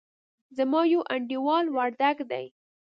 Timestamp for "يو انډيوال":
0.91-1.65